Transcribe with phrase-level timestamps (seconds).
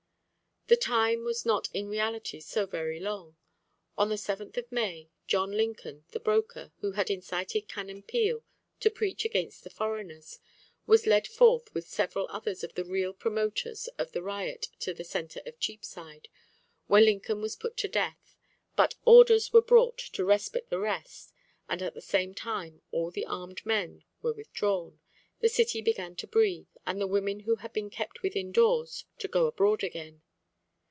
[0.67, 3.35] The time was not in reality so very long.
[3.97, 8.45] On the 7th of May, John Lincoln, the broker, who had incited Canon Peale
[8.79, 10.39] to preach against the foreigners,
[10.87, 15.03] was led forth with several others of the real promoters of the riot to the
[15.03, 16.29] centre of Cheapside,
[16.87, 18.37] where Lincoln was put death,
[18.77, 21.33] but orders were brought to respite the rest;
[21.67, 25.01] and, at the same time, all the armed men were withdrawn,
[25.41, 29.27] the City began to breathe, and the women who had been kept within doors to
[29.27, 30.21] go abroad again.